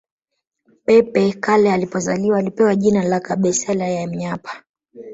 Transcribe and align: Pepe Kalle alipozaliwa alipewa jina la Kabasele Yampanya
Pepe 0.85 1.33
Kalle 1.33 1.71
alipozaliwa 1.73 2.39
alipewa 2.39 2.75
jina 2.75 3.03
la 3.03 3.19
Kabasele 3.19 3.95
Yampanya 3.95 4.39